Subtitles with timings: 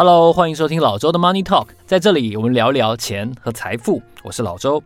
[0.00, 4.00] Hello，欢迎收听老周的 Money Talk，在这里我们聊聊钱和财富。
[4.22, 4.80] 我是老周。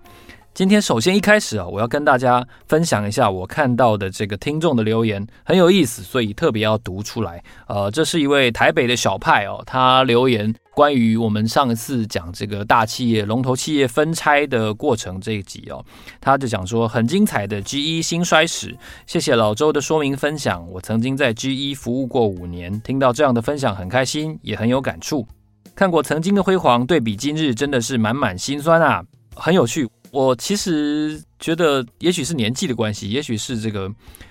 [0.54, 7.42] 今天首先一开始啊，我要跟大家分享一下我看到的这个听众的留言，很有意思，所以特别要读出来。
[7.66, 15.82] 呃，这是一位台北的小派哦，他留言关于我们上一次讲这个大企业、龙头企业分拆的过程这一集哦，
[16.20, 18.76] 他就讲说很精彩的 GE 兴衰史，
[19.06, 20.70] 谢谢老周的说明分享。
[20.70, 25.26] 我曾经在 GE 服务过五年，听到这样的分享很开心，也很有感触。
[25.74, 29.02] 看过曾经的辉煌，对比今日，真的是满满心酸啊，
[29.34, 29.88] 很有趣。
[30.12, 33.90] 我其实觉得，也许是年纪的关系，也许是这个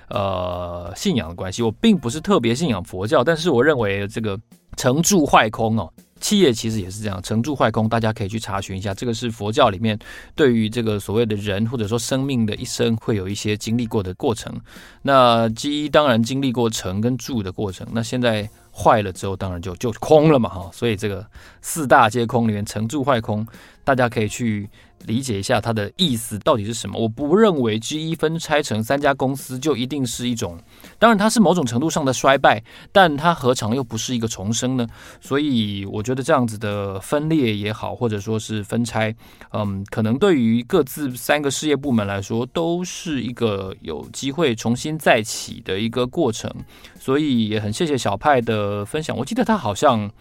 [0.09, 1.63] 呃信仰的关系。
[1.63, 4.39] 我并不是特别信仰佛教，但是我认为这个
[4.77, 8.93] 成住坏空哦，企业其实也是这样，成住坏空，大家可以去查询一下。
[8.93, 9.97] 这个是佛教里面
[10.35, 14.53] 对于这个所谓的人或者说生命的一生会有一些经历过的过程。
[15.01, 20.69] 那基当然经历过成跟住的过程，那现在坏了之后，当然就就空了嘛哈。
[20.71, 21.25] 所以这个
[21.63, 23.43] 四大皆空里面，成住坏空，
[23.83, 24.69] 大家可以去。
[25.05, 26.99] 理解一下它的意思到底是什么？
[26.99, 30.57] 我不认为 G 一分拆成三家公司就一定是一种，
[30.99, 34.87] 当然它是某种程度上的衰败，但它何尝又不是一个重生呢？
[35.19, 39.15] 所以我觉得这样子的分裂也好，或者说是分拆，
[39.53, 46.51] 嗯，可能对于各自三个事业部门来说，都是一个有机会重新再起的一个过程。
[46.99, 50.11] 所以也很谢谢小派的分享，我记得他好像。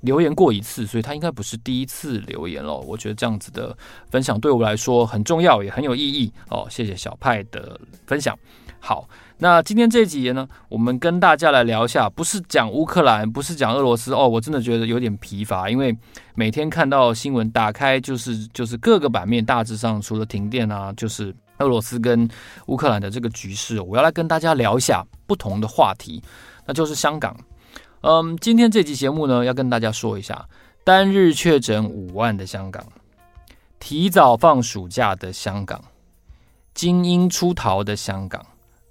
[0.00, 2.74] 留言过一次，所以他应该不是第一次留言了。
[2.74, 3.76] 我觉得这样子的
[4.10, 6.66] 分享对我来说很重要，也很有意义哦。
[6.70, 8.38] 谢谢小派的分享。
[8.80, 14.28] 好，那今天这一集呢，我们跟大家来聊一下，不是讲乌克兰，不是讲俄罗斯哦。
[14.28, 15.94] 我真的觉得有点疲乏，因为
[16.36, 22.28] 每天看到新闻，打开就是就是各个版面，大致上除了停电啊，就是俄罗斯跟
[22.66, 23.80] 乌克兰的这个局势。
[23.80, 26.22] 我要来跟大家聊一下不同的话题，
[26.64, 27.36] 那就是香港。
[28.00, 30.48] 嗯，今天这期节目呢，要跟大家说一下
[30.84, 32.86] 单日确诊五万的香港，
[33.80, 35.82] 提早放暑假的香港，
[36.74, 38.44] 精英出逃的香港，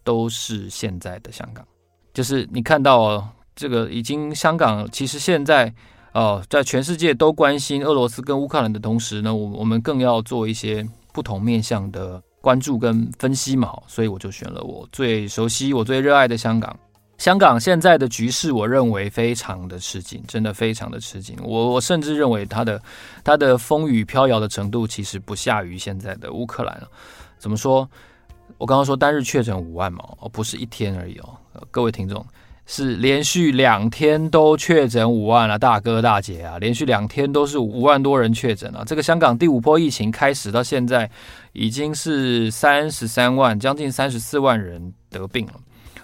[0.04, 1.66] 都是现在的香港。
[2.14, 3.26] 就是你看到
[3.56, 5.74] 这个，已经香港其实现在
[6.14, 13.72] 哦，在全世界都关心俄罗斯跟乌克兰的同时呢，我我们更要做一些不同面向的关注跟分析嘛。
[13.88, 16.78] 所以我就选了我最熟悉、我最热爱的香港。
[17.18, 21.36] 香港现在的局势，我认为非常的吃紧，真的非常的吃紧。
[21.42, 22.82] 我我甚至认为它的
[23.24, 26.82] 它的风雨飘摇的程度，其实不下于现在的乌克兰。
[27.40, 27.90] 怎么说？
[28.58, 31.30] 我刚刚说单日确诊五万嘛，哦，不是一天而已哦。
[31.70, 32.26] 各位听众，
[32.66, 38.84] 是连续两天都确诊五万了，大哥大姐啊，连续两天都是五万多人确诊了。
[38.86, 41.10] 这个香港第五波疫情开始到现在，
[41.54, 45.54] 已经是三十三万，将近三十四万人得病了。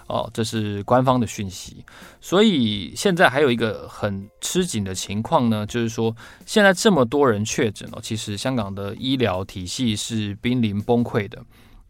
[0.06, 1.82] 哦，这是官方的讯息，
[2.20, 11.42] 所以现在还有一个很吃紧的情况呢，就是说现在这么多人确诊哦，其实香港的医疗体系是濒临崩溃的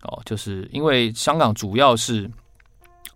[0.02, 2.30] 哦，就是因为香港主要是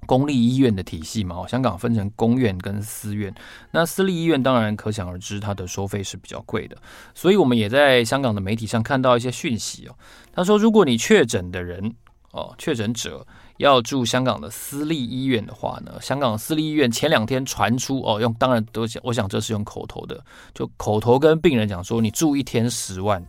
[0.05, 3.33] 公立医院的体系嘛，哦香港分成公院跟私院，
[3.71, 6.77] 那私立医院当然可想而知，它的收费是比较贵的，
[7.15, 9.95] 所以我们也在香港的媒体上看到一些讯息哦，
[10.33, 11.95] 他说如果你确诊的人
[12.33, 13.25] 哦，确诊者。
[13.59, 20.21] 要住香港的私立医院的话呢，香港私立医院前两天传出哦，用当然都讲，我想这是用口头的，
[20.55, 23.25] 就口头跟病人讲说，你住一天十万，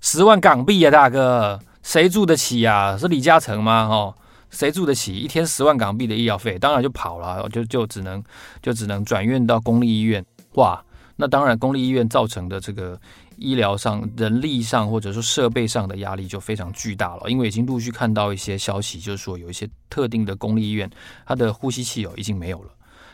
[0.00, 2.96] 十万港币啊，大哥，谁住得起呀？
[2.98, 3.88] 是李嘉诚吗？
[3.90, 4.14] 哦，
[4.50, 6.58] 谁住得起一天十万港币的医疗费？
[6.58, 8.22] 当然就跑了，就就只能
[8.62, 10.24] 就只能转院到公立医院。
[10.54, 10.82] 哇，
[11.16, 12.98] 那当然公立医院造成的这个。
[13.36, 20.90] 医疗上、人力上或者说设备上的压力就非常巨大了，因为已经陆续看到一些消息，就是说有一些特定的公立医院，
[21.26, 22.70] 它的呼吸器哦已经没有了，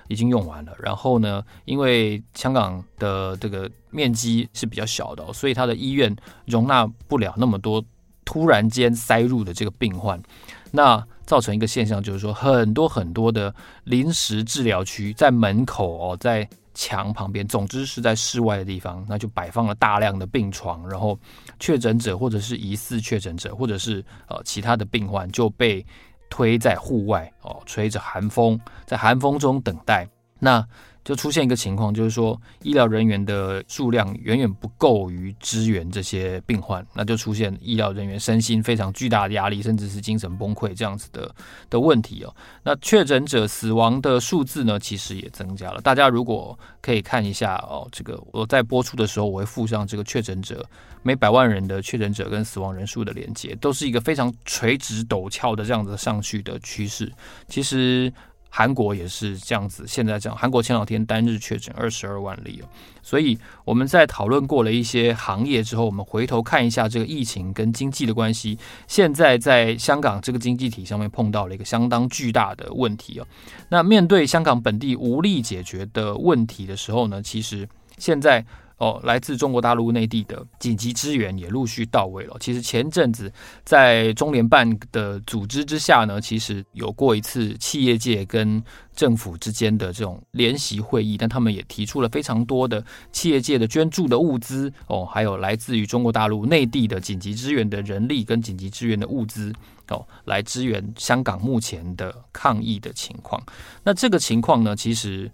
[0.09, 0.73] 已经用完了。
[0.79, 6.15] 然后呢，因为香港的这个面积是比较小的，所以它的医院
[6.47, 7.85] 容纳不了那么多
[8.25, 10.23] 突然间塞入的这个病患，
[10.71, 13.55] 那造成一个现象就是说，很多很多的
[13.85, 16.49] 临时治疗区在门口哦，在。
[16.75, 21.19] 墙旁边，总之是在室外的地方，那就摆放了大量的病床，然后
[21.59, 25.85] 确诊者或者是疑似确诊者，或者是呃其他的病患就被
[26.31, 30.09] 推在户外哦，吹着寒风，在寒风中等待。
[30.39, 30.67] 那
[31.05, 41.35] 就出现一个情况，就是说医疗人员的数量远远不够于支援这些病患，那就出现医疗人员身心非常巨大的压力，甚至是精神崩溃这样子的
[41.69, 42.33] 的问题哦。
[42.63, 45.81] 那确诊者死亡的数字呢，其实也增加了。
[45.81, 50.65] 大家如果可以看一下哦，这个我在播出的时候，我会附上这个确诊者
[51.03, 57.13] 每百万人的确诊者跟死亡人数的连接，都是一个非常垂直陡峭的这样子上去的趋势。
[57.49, 58.13] 其实。
[58.55, 62.69] 韩国也是这样子，现在这样，韩国前两天单日确诊二十二万例哦。
[63.03, 68.59] 所以我们在讨论过了一些行业之后，我们回头看一下这个疫情跟经济的关系。
[68.87, 73.27] 现在在香港这个经济体上面碰到了一个相当巨大的问题哦。
[73.71, 77.67] 那面对香港本地无力解决的问题的时候呢，其实
[77.97, 78.45] 现在。
[78.83, 82.37] 哦，来自中国大陆内地的紧急支援也陆续到位了。
[82.41, 83.33] 其实前阵子
[83.65, 88.61] 在中联办的组织之下呢，其实有过一次企业界跟
[88.97, 99.53] 政府之间的这种联席会议，但他们也提出了非常多的企业界的捐助的物资哦，还有来自于中国大陆内地的紧急支援的人力跟紧急支援的物资
[99.91, 103.41] 哦，来支援香港目前的抗疫的情况。
[103.85, 105.31] 那这个情况呢，其实。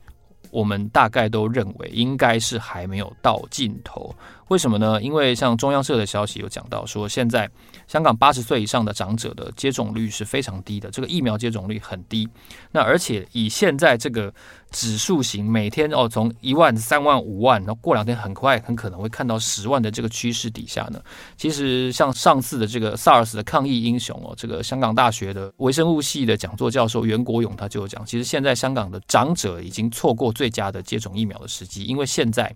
[0.50, 4.14] 我们大概都认为应该是还没有到尽头，
[4.48, 5.00] 为什么呢？
[5.00, 7.48] 因为像中央社的消息有讲到说，现在
[7.86, 12.26] 香港八十岁以上的长者的接种率是非常低的，这个疫苗接种率很低。
[12.72, 14.32] 那而且以现在这个
[14.70, 20.98] 指数型，每天哦从一万、三万、五万，然后过两天很快很可能会看到十万的这个趋势底下呢，
[21.36, 32.50] 其实像上次的这个 SARS 的抗疫英雄哦，这个香港大学的微生物系的讲座教授袁国勇他就有讲，其实现在香港的长者已经错过最佳的接种疫苗的时机，因为现在。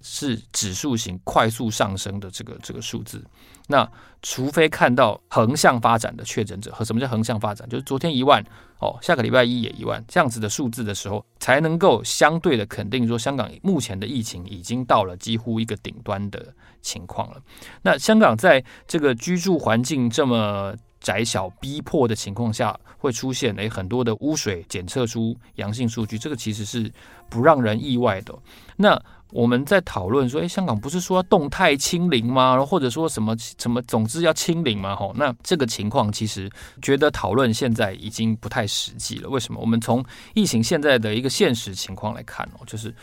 [0.00, 3.24] 是指数型快速上升的这个这个数字，
[3.68, 3.88] 那
[4.22, 8.44] 除非看到横向发展的确诊者和什么叫横向发展，就是昨天一万
[8.78, 17.42] 哦，下个礼拜一也一万这样子的数字的时候，才能够相对的肯定说香港目前的疫情已经到了几乎一个顶端的情况了。
[17.82, 26.90] 那香港在这个居住环境这么窄小逼迫的情况下，会出现诶很多的污水检测出阳性数据，这个其实是
[27.28, 28.34] 不让人意外的。
[28.76, 29.00] 那
[29.32, 32.50] 我们在讨论说，诶，香港不是说要动态清零吗？
[32.50, 34.94] 然后或者说什么什么，总之要清零吗？
[34.96, 36.50] 吼，那这个情况其实
[36.82, 39.28] 觉得讨论现在已经不太实际了。
[39.28, 39.60] 为什么？
[39.60, 40.04] 我们从
[40.34, 42.94] 疫情现在的一个现实情况来看哦，就是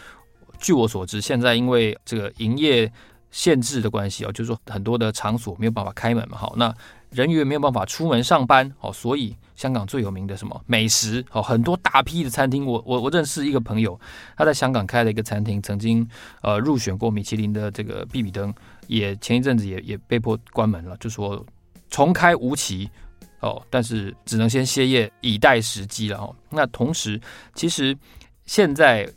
[0.59, 2.91] 据我所知，现在因为这个营业
[3.31, 6.37] 限制的关系哦，就是说很多的场所没有办法开门嘛。
[6.37, 6.73] 好，那
[7.11, 9.35] 人员没有办法出门上班，哦，所以。
[9.55, 12.63] 香港最有名的什么美食哦，很多大批的餐厅。
[12.63, 13.99] 我我我认识一个朋友，
[14.35, 16.07] 他在香港开了一个餐厅，曾经
[16.43, 18.53] 呃入选过米其林的这个必比登，
[18.85, 21.43] 也前一阵子也也被迫关门了，就说
[21.89, 22.87] 重开无期
[23.39, 26.35] 哦，但是只能先歇业以待时机了哦。
[26.51, 27.19] 那同时，
[27.55, 27.97] 其实
[28.45, 29.11] 现在。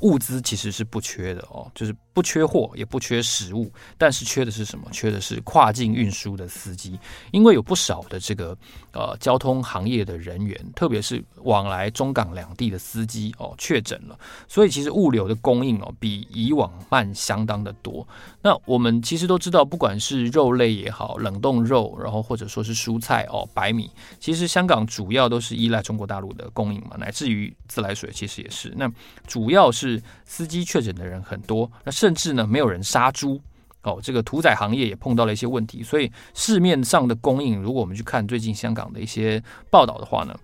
[0.00, 4.88] 物资其实是不缺的哦，就是不缺货，也不缺食物，但是缺的是什么？
[4.92, 6.96] 缺的是跨境运输的司机，
[7.32, 8.56] 因为有不少的这个
[8.92, 14.16] 呃交通行业的人员，特别是往来中港两地的司机哦确诊了，
[14.46, 18.06] 所以其实物流的供应哦比以往慢相当的多。
[18.40, 23.90] 那我们其实都知道，不管是肉类也好，冷冻肉，然后或者说是蔬菜哦，白米，
[24.20, 28.72] 其实香港主要都是依赖中国大陆的供应嘛，乃至于自来水其实也是。
[28.76, 28.88] 那
[29.26, 30.00] 主要是。
[30.26, 33.40] 司机确诊的人很多，那甚至呢没有人杀猪
[33.80, 33.98] 哦。
[34.02, 40.38] 这个屠宰行业也碰到了一些问题，所以市面上的供应，如果我们去看最近香港的一些报道的话呢，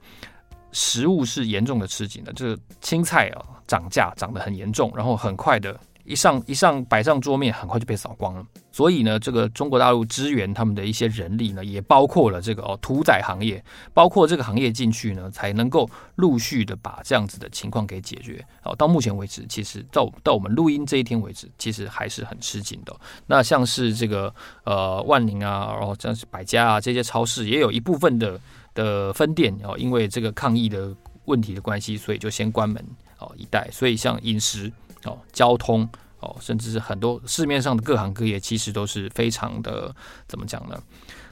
[0.72, 2.32] 食物是严重的吃紧的。
[2.32, 5.78] 这个青菜啊涨价涨得很严重，然后很快的。
[6.10, 8.44] 一上一上摆上桌面，很快就被扫光了。
[8.72, 13.62] 所以呢，这个中国大陆支援他们的一些人力呢，也包括了这个哦屠宰行业，
[13.94, 18.44] 包括这个行业进去呢，才能够陆续的把这样子的情况给解决。
[18.64, 22.94] 哦，到目前为止，其实到到我们录音这一天为止，其实还是很吃紧的。
[23.26, 28.40] 那像是这个呃万宁啊，然后像是百家啊这些超市，也有一部分的
[28.74, 30.92] 的分店哦，因为这个抗疫的
[31.26, 32.84] 问题的关系，所以就先关门
[33.18, 33.68] 哦一带。
[33.70, 34.72] 所以像饮食。
[35.04, 35.88] 哦，交通
[36.20, 39.94] 哦，甚至是很多市面上的各行各业，其实都是非常的
[40.26, 40.80] 怎么讲呢？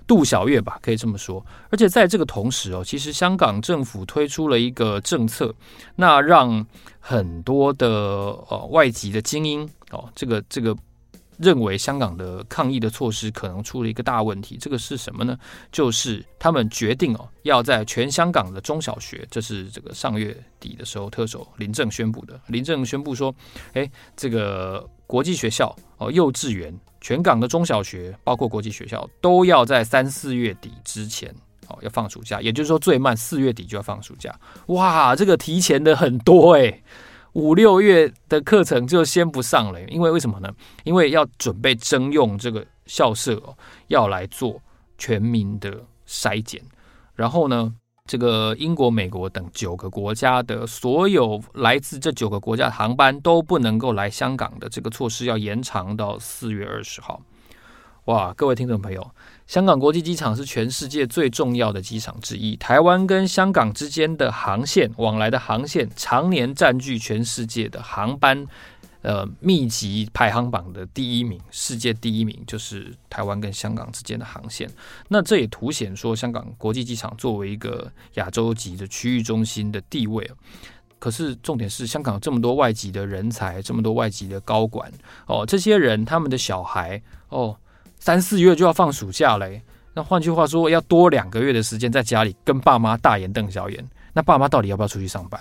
[0.07, 1.45] 杜小月吧，可以这么说。
[1.71, 5.55] 而且在这个同时哦，其实香港政府推出了一个政策，
[5.97, 6.67] 那让
[6.99, 7.89] 很多的
[8.49, 10.77] 呃外籍的精英哦，这个这个。
[11.39, 15.39] 认为香港的抗疫的措施可能出了一个大问题，这个是什么呢？
[15.73, 22.41] 就是他们决定哦，要在全香港的中小学，这是这个上月底的时候，特首林郑宣布的。
[22.49, 23.35] 林郑宣布说，
[23.75, 31.33] 诶，这个国际学校哦，幼稚园，全港的中小学，包括国际学校，都要在三四月底之前
[31.69, 34.35] 哦，要放暑假，也就是说最慢四月底就要放暑假。
[34.67, 36.83] 哇，这个提前的很多诶。
[37.39, 40.53] 五六月的课程就先不上了，因为为什么呢？
[40.83, 43.41] 因为要准备征用这个校舍，
[43.87, 44.61] 要来做
[44.99, 46.61] 全民的筛检，
[47.15, 47.73] 然后呢，
[48.07, 57.23] 这个英国、美国等九个国家的所有来自这九个国家的航班都不能够来香港的这个措施要延长到四月二十号。
[58.07, 59.11] 哇，各位听众朋友，
[59.49, 62.55] 香港国际机场是全世界最重要的机场之一。
[62.57, 68.47] 台湾跟香港之间的航线往来的航线，常年占据全世界的航班
[69.01, 74.69] 呃密集排行榜的第一名，世界第一名就是台湾跟香港之间的航线。
[75.09, 80.31] 那这也凸显说，香港国际机场作为一个亚洲级的区域中心的地位。
[80.99, 84.93] 可是重点是，香港有这么多外籍的人才，这么多外籍的高管
[85.27, 87.01] 哦，这些人他们的小孩
[87.31, 87.57] 哦。
[88.09, 89.61] 三四月就要放暑假嘞，
[89.93, 93.87] 那换句话说，要多两个月的时间在家里跟爸妈大眼瞪小眼。
[94.15, 95.39] 那爸妈到底要不要出去上班？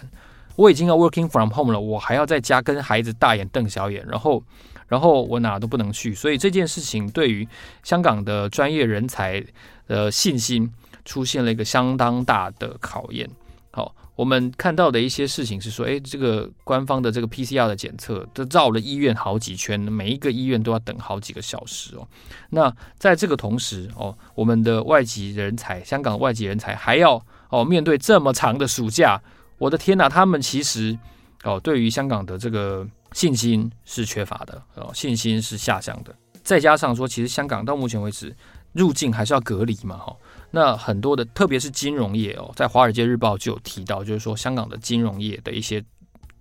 [0.58, 4.44] 我已经要 working from home 了，我还要在家跟孩子大眼瞪小眼，然后，
[4.86, 6.14] 然后我哪都不能去。
[6.14, 7.48] 所以这件事情对于
[7.84, 9.42] 香港的专业人才
[9.88, 10.70] 的信心
[11.06, 13.30] 出现了一个相当大的考验。
[13.78, 13.96] 好。
[14.16, 22.08] 我们看到的一些事情是说，诶，这个官方的这个 PCR 的检测都绕了医院好几圈，每一个医院都要等好几个小时哦。
[22.50, 29.22] 那在这个同时哦，我们的外籍人才，香港外籍人才还要哦面对这么长的暑假，
[29.60, 30.98] 我的天哪，他们其实
[31.44, 36.12] 哦对于香港的这个信心是缺乏的哦，信心是下降的。
[36.42, 38.36] 再加上说，其实香港到目前为止
[38.74, 40.16] 入境还是要隔离嘛，哈。
[40.58, 45.84] 那很多的，特别是金融业哦，在《华尔街日报》就有提到，就是说香港的金融业的一些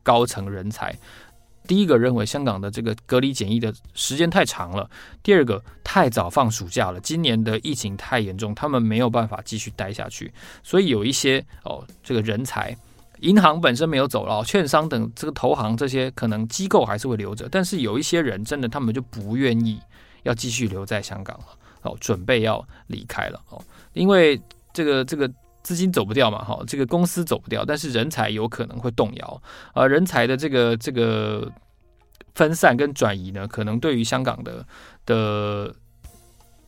[0.02, 0.98] 高层人才，
[1.68, 4.88] 第一个认为香港的这个隔离检疫的时间太长了，
[5.22, 10.32] 第二个太早放暑假了，今年的疫情太严重，他们没有办法继续待下去，
[10.62, 12.74] 所以有一些哦，这个人才，
[13.20, 19.78] 银行本身没有走了，券商等这个投行这些可能机构还是会留着，但是有一些人真的他们就不愿意
[20.22, 21.46] 要继续留在香港了，
[21.86, 23.62] 哦，准备要离开了哦。
[23.92, 24.40] 因为
[24.72, 25.30] 这个这个
[25.62, 31.50] 资金走不掉嘛，哈，这个公司走不掉，但是人才有可能会动摇，而人才的这个这个
[32.34, 34.66] 分散跟转移呢，可能对于香港的
[35.06, 35.74] 的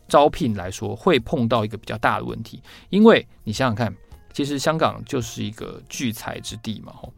[0.09, 2.63] 招聘来说，会碰到一个比较大的问题。
[2.89, 3.95] 因为你想想看，
[4.33, 7.09] 其实香港就是一个聚财之地嘛，哈。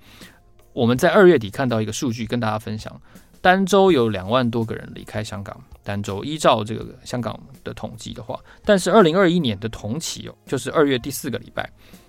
[0.73, 3.00] 我们在二月底看到一个数据，跟大家分享，
[3.40, 5.59] 单周有两万多个人离开香港。
[5.82, 11.68] 单周依照这个香港的统计的话，但是二零二一年的同期哦，就是二月第四个礼拜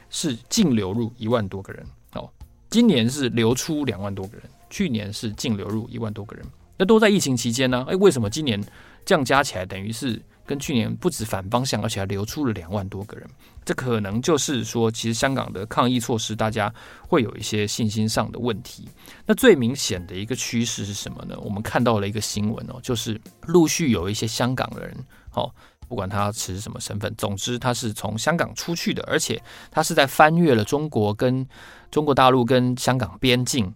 [0.09, 1.83] 是净流入一万多个人
[2.13, 2.29] 哦，
[2.69, 6.45] 今年是流出两万多个人，去年是净流入一万多个人，
[6.77, 7.85] 那都在疫情期间呢？
[7.88, 8.61] 诶，为什么今年
[9.05, 10.21] 这样加起来等于是？
[10.45, 13.29] 跟去年不止反方向，而且还流出了两万多个人，
[13.63, 16.74] 这可能就是说，其实香港的抗疫措施，大家
[17.07, 18.89] 会有一些信心上的问题。
[19.25, 21.38] 那最明显的一个趋势是什么呢？
[21.39, 24.93] 我们看到了一个新闻哦，就是陆续有一些香港人，
[25.33, 25.50] 哦，
[25.88, 31.48] 不管他持什么身份，总之他是从香港出去的，而且他是在翻越了中国跟
[31.91, 33.74] 中国大陆跟香港边境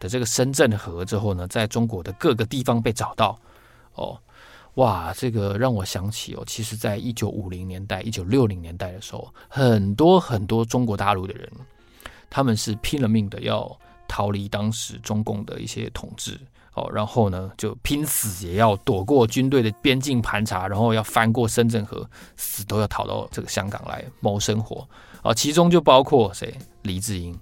[0.00, 3.38] 的这个深圳河之后呢，在中国的各个地方被找到，
[3.94, 4.20] 哦。
[4.78, 11.50] 哇，这个让我想起哦，其实，在一九五零年代、一九六零年代的时候，很多很多中国大陆的人，
[12.30, 16.38] 他们是拼了命的要逃离当时中共的一些统治
[16.74, 24.88] 哦，然后呢，就拼死也要躲过军队的边境盘查，然后要翻过深圳河，死都要逃到这个香港来谋生活
[25.22, 25.34] 哦。
[25.34, 26.56] 其中就包括谁？
[26.82, 27.36] 黎智英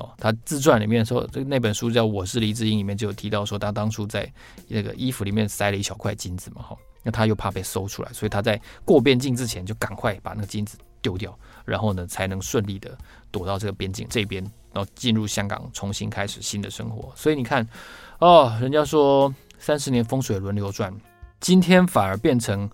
[0.00, 4.30] 哦，他自传里面说，这那本书叫《我是黎智英》，里面就有提到说，他当初在
[4.66, 6.76] 那个衣服里面塞了一小块金子嘛，哈。
[7.02, 12.94] 那他又怕被搜出来，所以他在过边境之前就赶快把那个金子丢掉，然后呢，才能顺利的
[13.30, 17.10] 躲到这个边境这边，然后进入香港，重新开始新的生活。
[17.16, 17.66] 所以你看，
[18.18, 20.94] 哦，人家说三十年风水轮流转，
[21.40, 22.68] 今天反而变成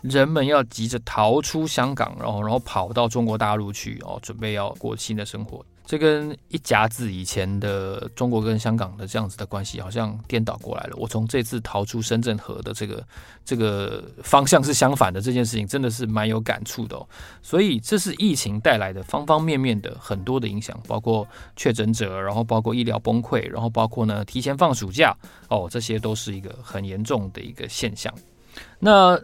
[0.00, 5.62] 人们要急着逃出香港，然后然后跑到中国大陆去哦，准备要过新的生活。
[5.86, 10.96] 这跟一甲子以前的中国跟香港的这样子的关系好像颠倒过来了。
[10.96, 13.06] 我从这次逃出深圳河的这个
[13.44, 17.08] 这个方向是相反的，这件事情真的是蛮有感触的哦。
[17.40, 25.16] 所以这是疫情带来的方方面面的很多的影响，包括确诊者，然后包括医疗崩溃，然后包括呢提前放暑假
[25.48, 28.12] 哦，这些都是一个很严重的一个现象。
[28.80, 29.16] 那。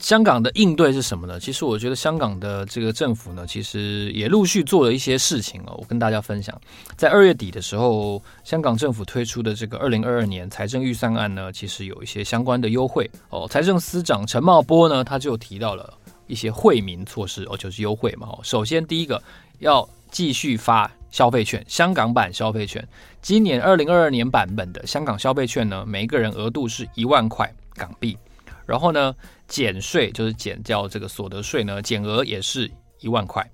[0.00, 1.38] 香港的应对是什么呢？
[1.38, 5.76] 其实我觉得香港的这个政府呢，其实也陆续做了一些事情哦。
[5.78, 6.58] 我跟大家分享，
[6.96, 13.46] 在二月底的时候，香港政府推出的这个二零二二年财政预算案呢，其实有一些相关的优惠哦。
[13.48, 15.92] 财政司长陈茂波呢，他就提到了
[16.26, 18.28] 一些惠民措施哦，就是优惠嘛。
[18.42, 19.22] 首先第一个
[19.58, 22.86] 要继续发消费券，香港版消费券，
[23.20, 28.16] 今年二零二二年版本的香港消费券呢，每一个人额度是一万块港币。
[28.66, 29.12] 然后呢，
[29.50, 33.44] 减税就是减掉这个所得税呢，减额也是一万块。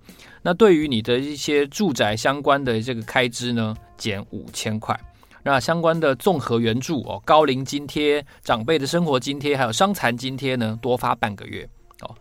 [0.42, 4.96] 那对于你的一些住宅相关的这个开支呢，减五千块。
[5.42, 11.66] 那相关的综合援助哦，高龄津贴、长辈的生活津贴，还有伤残津贴呢，多发半个月
[12.02, 12.14] 哦。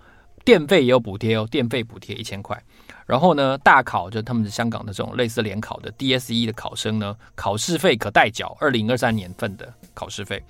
[0.46, 2.60] 电费也有补贴哦，电费补贴一千块。
[3.06, 10.42] 然后呢，大考就他们是香港的这种类似联考的 DSE 的考生呢，考试费可代缴二零二三年份的考试费。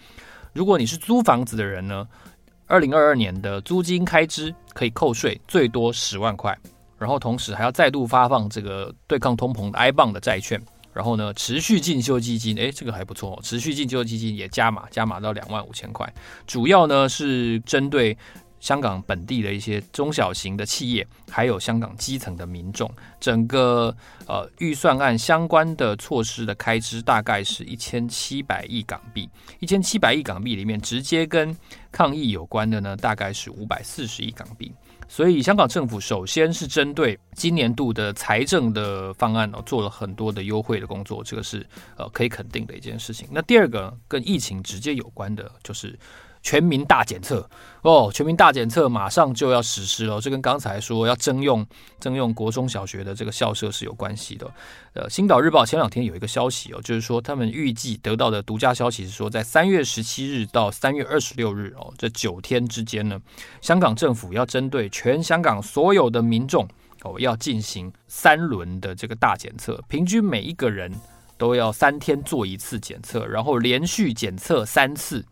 [0.53, 2.07] 如果你是租房子的人呢，
[2.67, 6.57] 二零二二年的租金开支可以扣税，最多十万块。
[6.97, 10.61] 然后同时还要再度发放这个对抗通膨的 I bond 的债券。
[10.93, 16.11] 然后呢，持续进修基金，诶，这个还不错，持续进修基金也加码，加码到两万五千块。
[16.47, 18.17] 主要呢是针对。
[18.65, 23.95] 香港本地的一些中小型的企业，还有香港基层的民众，整个
[24.25, 29.29] 呃预算案相关的措施的开支大概是一千七百亿港币。
[29.59, 31.55] 一千七百亿港币里面，直接跟
[31.91, 34.73] 抗疫有关的呢，大概是五百四十亿港币。
[35.07, 41.63] 所以香港政府首先是针对今年度的财政的方案哦，做了很多的优惠的工作，这个是
[41.97, 43.27] 呃可以肯定的一件事情。
[43.31, 45.95] 那第二个跟疫情直接有关的，就是。
[46.45, 47.49] 全民大检测
[47.81, 50.21] 哦，全民大检测马上就要实施了。
[50.21, 51.65] 这跟刚才说要征用
[51.99, 54.49] 征用国中小学的这个校舍是有关系的。
[54.93, 63.19] 呃，《星岛日报》前两天有一个消息哦，就是说他们预计得到的独家消息是说，在三月十七日到三月二十六日哦，这九天之间呢，
[63.59, 66.67] 香港政府要针对全香港所有的民众
[67.01, 70.93] 哦，要进行三轮的这个大检测，平均每一个人
[71.39, 75.25] 都要三天做一次检测，然后连续检测三次。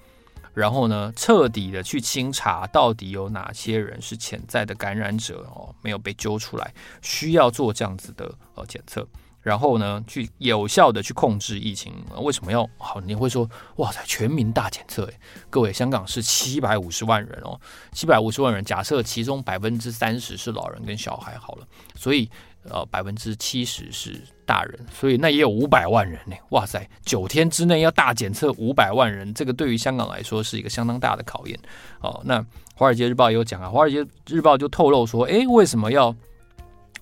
[0.53, 9.07] 然后呢，彻底的去清查到底有哪些人是潜在的感染者哦，没有被揪出来，需要做这样子的呃检测。
[9.41, 11.91] 然后呢，去有效的去控制疫情。
[12.21, 13.01] 为什么要好？
[13.01, 15.19] 你会说，哇塞，全民大检测诶，
[15.49, 17.59] 各位，香港是七百五十万人哦，
[17.91, 22.29] 七百五十万人，假设其中百分之三十是老人跟小孩好了，所以。
[22.69, 26.35] 呃，百分之七十是大人，所以那也有五百万人呢。
[26.51, 31.59] 哇塞，九天之内要大检测五百万人，这个对于香港来说是一个相当大的考验。
[31.99, 32.41] 哦，那
[32.75, 36.15] 《华尔街日报》也有讲啊，《华尔街日报》就透露说，诶，为什么要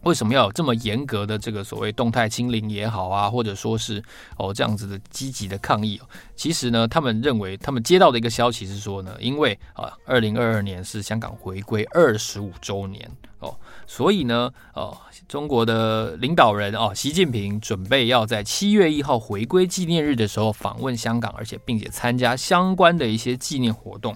[0.04, 4.04] 为什么要有这么严格的这个所谓动态清零也好啊，或者说是
[4.38, 6.02] 哦这样子的积极的抗议？
[6.36, 13.08] 其实呢，他们认为他们接到的一个消息是说呢，因为啊，二零二二年是香港回归二十五周年
[13.42, 14.98] 哦，所以呢，哦。
[15.28, 24.14] 中国的领导人哦，习近平准备要在七月一号回归纪念日的时候访问香港，而且并且参加相关的一些纪念活动。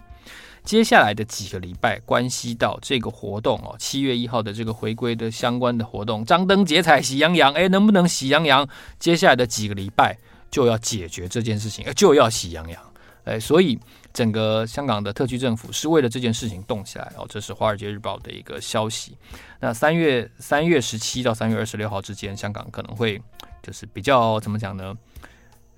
[0.65, 8.67] 接下来的几个礼拜，关系到这个活动哦，七月一号的这个回归的相关的活动，张灯结彩喜洋洋，哎，能不能喜洋洋？
[8.99, 10.17] 接下来的几个礼拜
[10.51, 12.81] 就要解决这件事情，就要喜洋洋，
[13.25, 13.77] 哎，所以。
[14.13, 19.17] 整个香港的特区政府是为了这件事情动起来哦，这是《华尔街日报》的一个消息。
[19.59, 23.21] 那三月三月十七到三月二十六号之间，香港可能会
[23.61, 24.97] 就是比较怎么讲呢？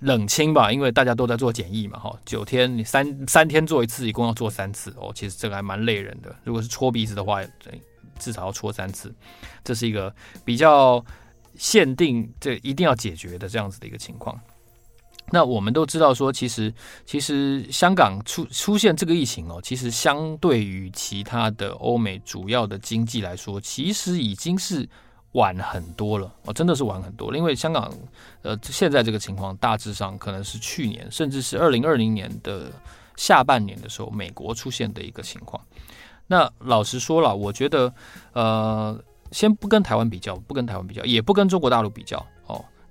[0.02, 6.36] 冷清吧，因为大家都在做检疫嘛，哈，九天你三三天做一次，一共要做三次哦，其实这个还蛮累人的。
[6.44, 7.42] 如果是戳鼻子的话，
[8.20, 9.12] 至少要戳三次，
[9.64, 10.14] 这是一个
[10.46, 11.04] 比较
[11.56, 14.40] 限定，这一定要解决的这样子的一个情况。
[15.30, 16.74] 那我们都知道说，其实
[17.06, 24.88] 其实香港出出现这个疫情哦，其实相对于其他的欧美主要的经济来说，其实已经是
[25.34, 27.36] 晚很多了哦，真的是晚很多。
[27.36, 27.94] 因为香港
[28.42, 32.72] 呃现在这个情况，大致上可能是去年甚至是二零二零年的
[33.18, 35.62] 下半年的时候，美国出现的一个情况。
[36.28, 37.94] 那老实说了，我觉得
[38.32, 38.98] 呃，
[39.32, 42.26] 先不跟台湾比较，不跟台湾比较，也不跟中国大陆比较。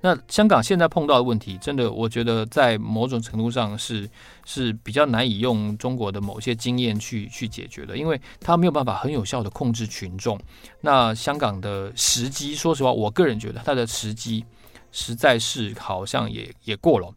[0.06, 4.08] 那香港现在碰到的问题，真的，我觉得在某种程度上是
[4.44, 10.38] 是比较难以用中国的某些经验去去解决的，因为他没有办法很有效的控制群众。
[10.80, 14.44] 那香港的时机，说实话，我个人觉得他的时机
[14.92, 17.12] 实在是好像也也过了。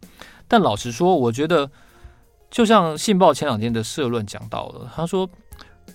[0.48, 1.70] 但老实说，我觉得
[2.50, 5.30] 就像《信报》前两天的社论讲到了，他说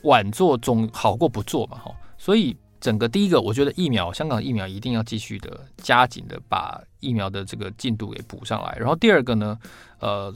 [0.04, 2.56] 晚做总好过不做嘛，哈，所以。
[2.84, 8.76] 整个第一个，我觉得疫苗，香港疫苗一定要继续的加紧的把疫苗的这个进度给补上来。
[8.78, 9.58] 然后第二个呢，
[10.00, 10.30] 呃，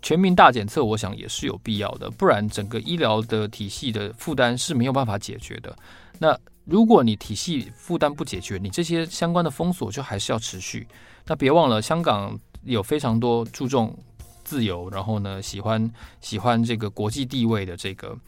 [0.00, 5.72] 全民大检测，我想也是有必要的，不然整个医疗的体系的负担是没有办法解决的。
[6.18, 10.84] 那如果你体系负担不解决，你这些相关的封锁就还是要持续。
[11.24, 13.96] 那别忘了，香港有非常多注重
[14.42, 15.88] 自由，然后呢，喜欢
[16.20, 18.18] 喜欢这个国际地位的这个。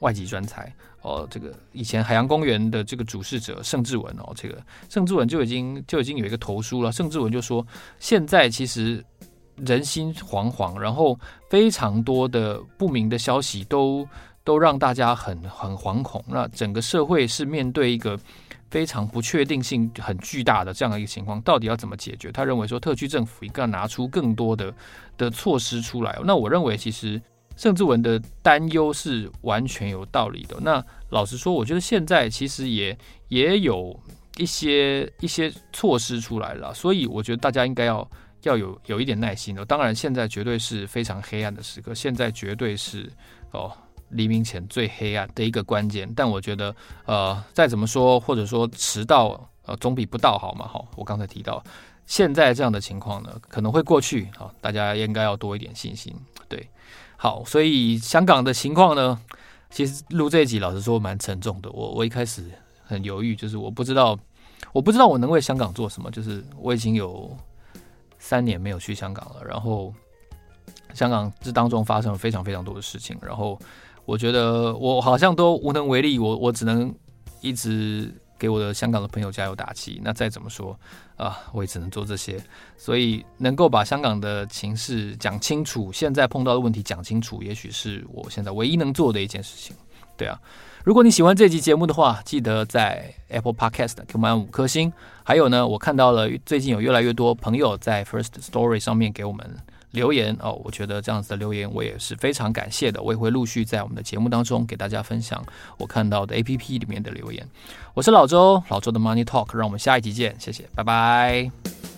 [0.00, 0.70] 外籍专才
[1.04, 6.90] 哦，这个以前海洋公园的这个主事者盛志文哦，这个盛志文就已经就已经有一个投书了。
[6.90, 7.64] 盛志文就说，
[7.98, 9.04] 现在其实
[9.56, 11.18] 人心惶惶，然后
[11.50, 14.08] 非常多的不明的消息都
[14.42, 16.24] 都让大家很很惶恐。
[16.26, 18.18] 那整个社会是面对一个
[18.70, 22.32] 非常不确定性很巨大的这样的一个情况，到底要怎么解决？
[22.32, 24.74] 他认为说，特区政府应该拿出更多的
[25.18, 26.18] 的措施出来。
[26.24, 27.20] 那我认为，其实
[27.56, 30.56] 盛志文的担忧是完全有道理的。
[30.60, 32.96] 那老实说，我觉得现在其实也
[33.28, 33.98] 也有
[34.36, 38.10] 一些一些措施出来了，所以我觉得大家应该要
[38.42, 39.64] 要有有一点耐心的。
[39.64, 43.10] 当然，现在绝对是非常黑暗的时刻，现在绝对是
[43.52, 43.72] 哦。
[44.10, 46.72] 黎明前最黑暗的一个关键，但我觉得，
[47.04, 50.68] 呃，再怎么说，或者说迟到，呃，总比不到好嘛。
[50.68, 51.60] 好，我刚才提到，
[52.06, 54.28] 现在这样的情况呢，可能会过去。
[54.36, 56.14] 好，大家应该要多一点信心。
[56.48, 56.68] 对，
[57.16, 59.20] 好，所以香港的情况呢，
[59.70, 61.70] 其实录这一集，老实说蛮沉重的。
[61.70, 62.50] 我我一开始
[62.82, 64.18] 很犹豫，就是我不知道，
[64.72, 66.10] 我不知道我能为香港做什么。
[66.10, 67.36] 就是我已经有
[68.18, 69.92] 三年没有去香港了，然后
[70.92, 73.58] 香港这当中发生了非常非常多的事情，然后。
[74.06, 76.94] 我觉得我好像都无能为力，我我只能
[77.40, 78.12] 一直
[78.44, 79.98] 给我的香港的朋友加油打气。
[80.04, 80.78] 那再怎么说
[81.16, 82.38] 啊，我也只能做这些。
[82.76, 89.74] 所以能够把香港的情势讲清楚，现在碰到的问题讲清楚，也许是我现在唯一能做的一件事情。
[90.14, 90.38] 对啊，
[90.84, 94.92] 如果你喜欢这集节目的话，记得在 Apple Podcast 给我们五颗星。
[95.22, 99.56] 还有呢，我看到了最近有越来越多朋友在 First Story 上面给我们。
[99.94, 105.42] 留言哦，我觉得这样子的留言我也是非常感谢的，我也会陆续在我们的节目当中给大家分享
[105.78, 107.48] 我看到的 APP 里面的留言。
[107.94, 111.93] 我是老周，老周的 Money Talk，让我们下一集见，谢谢，拜拜。